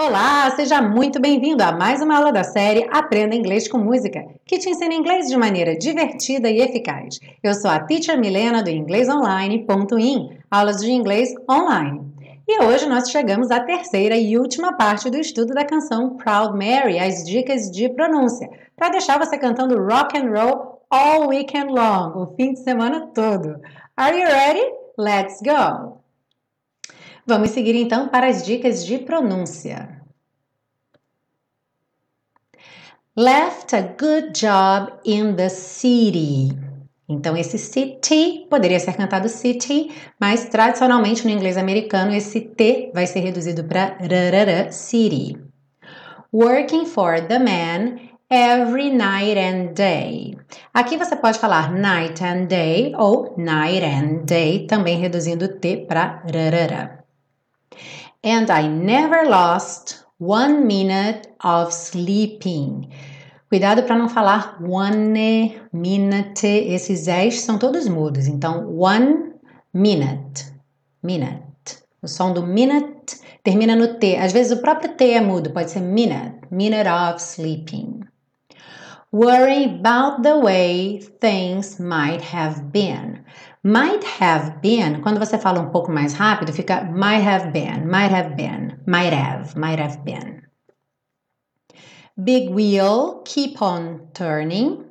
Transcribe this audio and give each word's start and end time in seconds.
Olá, 0.00 0.50
seja 0.52 0.80
muito 0.80 1.20
bem-vindo 1.20 1.62
a 1.62 1.70
mais 1.70 2.00
uma 2.00 2.16
aula 2.16 2.32
da 2.32 2.42
série 2.42 2.88
Aprenda 2.90 3.34
Inglês 3.34 3.68
com 3.68 3.76
Música, 3.76 4.24
que 4.46 4.58
te 4.58 4.70
ensina 4.70 4.94
inglês 4.94 5.28
de 5.28 5.36
maneira 5.36 5.76
divertida 5.76 6.48
e 6.48 6.60
eficaz. 6.60 7.20
Eu 7.42 7.52
sou 7.52 7.70
a 7.70 7.80
Teacher 7.80 8.18
Milena 8.18 8.62
do 8.62 8.70
inglesonline.in, 8.70 10.38
aulas 10.50 10.80
de 10.80 10.90
inglês 10.90 11.34
online. 11.50 12.00
E 12.48 12.62
hoje 12.62 12.88
nós 12.88 13.10
chegamos 13.10 13.50
à 13.50 13.60
terceira 13.60 14.16
e 14.16 14.38
última 14.38 14.72
parte 14.72 15.10
do 15.10 15.18
estudo 15.18 15.52
da 15.52 15.66
canção 15.66 16.16
Proud 16.16 16.56
Mary, 16.56 16.98
as 16.98 17.24
dicas 17.24 17.70
de 17.70 17.90
pronúncia, 17.90 18.48
para 18.74 18.88
deixar 18.88 19.18
você 19.18 19.36
cantando 19.36 19.76
rock 19.76 20.16
and 20.16 20.30
roll 20.30 20.80
all 20.88 21.28
weekend 21.28 21.70
long, 21.70 22.16
o 22.16 22.34
fim 22.34 22.54
de 22.54 22.60
semana 22.60 23.08
todo. 23.12 23.60
Are 23.94 24.18
you 24.18 24.26
ready? 24.26 24.87
Let's 25.00 25.40
go! 25.40 26.02
Vamos 27.24 27.50
seguir 27.50 27.76
então 27.76 28.08
para 28.08 28.26
as 28.26 28.44
dicas 28.44 28.84
de 28.84 28.98
pronúncia. 28.98 30.02
Left 33.16 33.76
a 33.76 33.82
good 33.82 34.32
job 34.32 34.92
in 35.04 35.36
the 35.36 35.48
city. 35.48 36.48
Então, 37.08 37.36
esse 37.36 37.58
city 37.58 38.44
poderia 38.50 38.80
ser 38.80 38.96
cantado 38.96 39.28
city, 39.28 39.88
mas 40.20 40.46
tradicionalmente 40.46 41.24
no 41.24 41.30
inglês 41.30 41.56
americano 41.56 42.12
esse 42.12 42.40
T 42.40 42.90
vai 42.92 43.06
ser 43.06 43.20
reduzido 43.20 43.62
para 43.62 44.72
city. 44.72 45.38
Working 46.32 46.86
for 46.86 47.24
the 47.24 47.38
man 47.38 48.17
every 48.30 48.90
night 48.90 49.38
and 49.38 49.74
day. 49.74 50.36
Aqui 50.74 50.96
você 50.96 51.16
pode 51.16 51.38
falar 51.38 51.72
night 51.72 52.22
and 52.22 52.46
day 52.46 52.94
ou 52.96 53.34
night 53.38 53.84
and 53.84 54.24
day, 54.26 54.66
também 54.66 54.98
reduzindo 54.98 55.46
o 55.46 55.48
T 55.48 55.86
para 55.88 56.22
rarara. 56.32 57.04
And 58.22 58.46
I 58.50 58.68
never 58.68 59.28
lost 59.28 60.04
one 60.18 60.64
minute 60.66 61.28
of 61.42 61.72
sleeping. 61.72 62.88
Cuidado 63.48 63.84
para 63.84 63.96
não 63.96 64.10
falar 64.10 64.58
one 64.60 65.58
minute, 65.72 66.46
esses 66.46 67.08
S 67.08 67.38
são 67.38 67.58
todos 67.58 67.88
mudos. 67.88 68.26
Então, 68.26 68.68
one 68.78 69.32
minute, 69.72 70.52
minute. 71.02 71.42
O 72.02 72.06
som 72.06 72.34
do 72.34 72.46
minute 72.46 73.20
termina 73.42 73.74
no 73.74 73.94
T. 73.94 74.16
Às 74.16 74.32
vezes 74.32 74.52
o 74.52 74.60
próprio 74.60 74.92
T 74.92 75.12
é 75.12 75.20
mudo, 75.20 75.50
pode 75.50 75.70
ser 75.70 75.80
minute, 75.80 76.40
minute 76.50 76.88
of 76.88 77.22
sleeping. 77.22 77.97
Worry 79.10 79.64
about 79.64 80.22
the 80.22 80.38
way 80.38 81.00
things 81.00 81.80
might 81.80 82.20
have 82.20 82.70
been. 82.70 83.24
Might 83.64 84.04
have 84.04 84.60
been, 84.60 85.00
quando 85.00 85.18
você 85.18 85.38
fala 85.40 85.60
um 85.60 85.70
pouco 85.70 85.90
mais 85.90 86.14
rápido, 86.14 86.52
fica 86.52 86.84
might 86.84 87.22
have 87.22 87.50
been, 87.50 87.88
might 87.88 88.10
have 88.10 88.36
been, 88.36 88.78
might 88.86 89.14
have, 89.14 89.56
might 89.56 89.78
have 89.78 90.04
been. 90.04 90.42
Big 92.22 92.50
wheel, 92.50 93.22
keep 93.24 93.62
on 93.62 94.08
turning. 94.12 94.84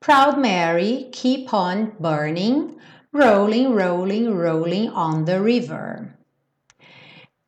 Proud 0.00 0.38
Mary, 0.38 1.08
keep 1.12 1.54
on 1.54 1.92
burning. 1.98 2.76
Rolling, 3.10 3.72
rolling, 3.72 4.34
rolling 4.34 4.90
on 4.90 5.24
the 5.24 5.40
river. 5.40 6.14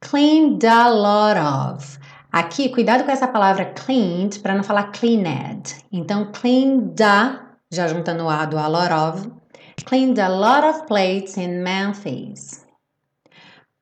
Cleaned 0.01 0.65
a 0.65 0.91
lot 0.91 1.37
of. 1.37 1.98
Aqui, 2.31 2.69
cuidado 2.69 3.05
com 3.05 3.11
essa 3.11 3.27
palavra 3.27 3.67
cleaned 3.67 4.41
para 4.41 4.55
não 4.55 4.63
falar 4.63 4.93
cleaned. 4.93 5.77
Então, 5.91 6.31
cleaned 6.33 7.03
a, 7.03 7.41
já 7.71 7.89
juntando 7.89 8.25
o 8.25 8.29
a 8.29 8.45
do 8.45 8.59
a 8.59 8.67
lot 8.69 8.93
of, 8.93 9.39
Cleaned 9.85 10.19
a 10.19 10.29
lot 10.29 10.65
of 10.65 10.87
plates 10.87 11.39
in 11.39 11.63
Memphis. 11.63 12.65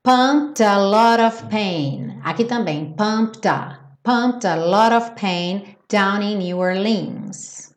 Pumped 0.04 0.60
a 0.60 0.78
lot 0.78 1.18
of 1.18 1.48
pain. 1.48 2.20
Aqui 2.24 2.44
também, 2.44 2.94
pumped 2.96 3.46
a. 3.46 3.78
Pumped 4.04 4.44
a 4.44 4.54
lot 4.54 4.92
of 4.92 5.16
pain 5.16 5.76
down 5.88 6.22
in 6.22 6.38
New 6.38 6.58
Orleans. 6.58 7.74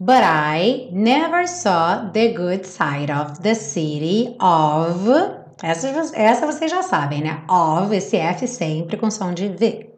But 0.00 0.22
I 0.24 0.88
never 0.92 1.46
saw 1.46 2.10
the 2.10 2.32
good 2.32 2.64
side 2.64 3.10
of 3.10 3.42
the 3.42 3.54
city 3.54 4.36
of. 4.40 5.41
Essa, 5.62 5.88
essa 6.14 6.46
vocês 6.46 6.70
já 6.70 6.82
sabem, 6.82 7.22
né? 7.22 7.44
Of, 7.48 7.94
esse 7.94 8.16
F 8.16 8.46
sempre 8.48 8.96
com 8.96 9.10
som 9.10 9.32
de 9.32 9.48
V. 9.48 9.90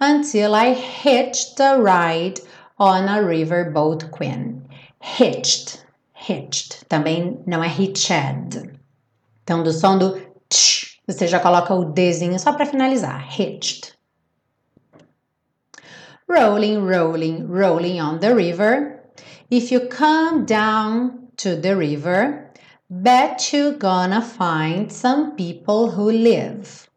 Until 0.00 0.54
I 0.54 0.74
hitched 0.74 1.60
a 1.60 1.76
ride 1.76 2.40
on 2.78 3.08
a 3.08 3.20
riverboat 3.20 4.10
queen. 4.10 4.62
Hitched 5.00 5.86
hitched. 6.18 6.84
Também 6.88 7.40
não 7.46 7.62
é 7.62 7.68
hitched. 7.68 8.78
Então, 9.42 9.62
do 9.62 9.72
som 9.72 9.98
do 9.98 10.20
tch, 10.50 10.98
você 11.06 11.26
já 11.26 11.40
coloca 11.40 11.74
o 11.74 11.92
Dzinho 11.92 12.38
só 12.38 12.52
para 12.52 12.66
finalizar. 12.66 13.26
Hitched. 13.28 13.94
Rolling, 16.28 16.78
rolling, 16.78 17.46
rolling 17.46 18.00
on 18.00 18.18
the 18.18 18.34
river. 18.34 19.00
If 19.50 19.72
you 19.72 19.88
come 19.88 20.44
down 20.44 21.28
to 21.38 21.56
the 21.56 21.74
river, 21.74 22.47
bet 22.90 23.52
you're 23.52 23.76
gonna 23.76 24.22
find 24.22 24.90
some 24.90 25.36
people 25.36 25.90
who 25.90 26.10
live. 26.10 26.88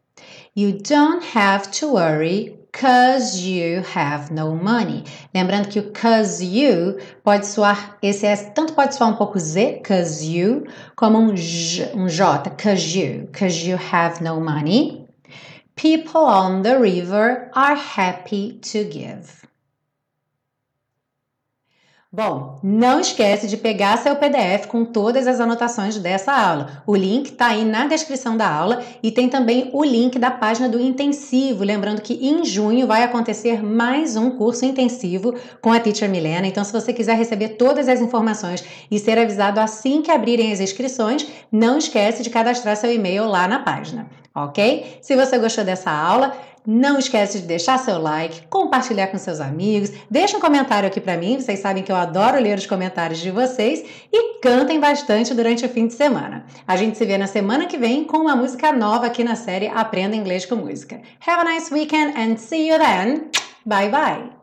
You 0.54 0.72
don't 0.72 1.22
have 1.22 1.70
to 1.72 1.92
worry 1.92 2.56
cause 2.72 3.36
you 3.40 3.82
have 3.82 4.30
no 4.30 4.54
money. 4.54 5.04
Lembrando 5.34 5.70
que 5.70 5.80
o 5.80 5.90
cause 5.90 6.42
you 6.42 6.98
pode 7.22 7.44
soar, 7.44 7.98
esse 8.02 8.24
S 8.24 8.50
tanto 8.54 8.72
pode 8.72 8.94
soar 8.94 9.08
um 9.10 9.16
pouco 9.16 9.38
Z, 9.38 9.82
cause 9.84 10.22
you, 10.22 10.66
como 10.96 11.18
um 11.18 11.34
J, 11.34 11.92
um 11.94 12.08
J, 12.08 12.50
cause 12.56 12.96
you, 12.96 13.28
cause 13.30 13.62
you 13.62 13.76
have 13.76 14.22
no 14.22 14.40
money. 14.40 15.06
People 15.76 16.22
on 16.22 16.62
the 16.62 16.78
river 16.78 17.50
are 17.54 17.74
happy 17.74 18.58
to 18.62 18.84
give. 18.84 19.46
Bom, 22.14 22.58
não 22.62 23.00
esquece 23.00 23.48
de 23.48 23.56
pegar 23.56 23.96
seu 23.96 24.14
PDF 24.16 24.66
com 24.66 24.84
todas 24.84 25.26
as 25.26 25.40
anotações 25.40 25.96
dessa 25.96 26.30
aula. 26.30 26.82
O 26.86 26.94
link 26.94 27.30
está 27.30 27.46
aí 27.46 27.64
na 27.64 27.86
descrição 27.86 28.36
da 28.36 28.46
aula 28.46 28.84
e 29.02 29.10
tem 29.10 29.30
também 29.30 29.70
o 29.72 29.82
link 29.82 30.18
da 30.18 30.30
página 30.30 30.68
do 30.68 30.78
intensivo. 30.78 31.64
Lembrando 31.64 32.02
que 32.02 32.12
em 32.12 32.44
junho 32.44 32.86
vai 32.86 33.02
acontecer 33.02 33.64
mais 33.64 34.14
um 34.14 34.32
curso 34.32 34.62
intensivo 34.66 35.34
com 35.62 35.72
a 35.72 35.80
Teacher 35.80 36.10
Milena. 36.10 36.46
Então, 36.46 36.62
se 36.64 36.72
você 36.74 36.92
quiser 36.92 37.16
receber 37.16 37.56
todas 37.56 37.88
as 37.88 38.02
informações 38.02 38.62
e 38.90 38.98
ser 38.98 39.18
avisado 39.18 39.58
assim 39.58 40.02
que 40.02 40.10
abrirem 40.10 40.52
as 40.52 40.60
inscrições, 40.60 41.26
não 41.50 41.78
esquece 41.78 42.22
de 42.22 42.28
cadastrar 42.28 42.76
seu 42.76 42.92
e-mail 42.92 43.24
lá 43.24 43.48
na 43.48 43.60
página, 43.60 44.06
ok? 44.34 44.98
Se 45.00 45.16
você 45.16 45.38
gostou 45.38 45.64
dessa 45.64 45.90
aula, 45.90 46.32
não 46.66 46.98
esquece 46.98 47.40
de 47.40 47.46
deixar 47.46 47.78
seu 47.78 47.98
like, 47.98 48.46
compartilhar 48.46 49.08
com 49.08 49.18
seus 49.18 49.40
amigos, 49.40 49.92
deixa 50.10 50.36
um 50.36 50.40
comentário 50.40 50.86
aqui 50.86 51.00
para 51.00 51.16
mim, 51.16 51.40
vocês 51.40 51.58
sabem 51.58 51.82
que 51.82 51.90
eu 51.90 51.96
adoro 51.96 52.40
ler 52.40 52.56
os 52.56 52.66
comentários 52.66 53.18
de 53.18 53.30
vocês 53.30 53.84
e 54.12 54.38
cantem 54.40 54.78
bastante 54.78 55.34
durante 55.34 55.64
o 55.66 55.68
fim 55.68 55.86
de 55.86 55.94
semana. 55.94 56.44
A 56.66 56.76
gente 56.76 56.96
se 56.96 57.04
vê 57.04 57.18
na 57.18 57.26
semana 57.26 57.66
que 57.66 57.76
vem 57.76 58.04
com 58.04 58.18
uma 58.18 58.36
música 58.36 58.72
nova 58.72 59.06
aqui 59.06 59.24
na 59.24 59.34
série 59.34 59.68
Aprenda 59.68 60.14
Inglês 60.14 60.46
com 60.46 60.56
Música. 60.56 61.00
Have 61.26 61.40
a 61.40 61.44
nice 61.44 61.72
weekend 61.72 62.16
and 62.16 62.36
see 62.36 62.68
you 62.68 62.78
then. 62.78 63.30
Bye 63.66 63.88
bye. 63.88 64.41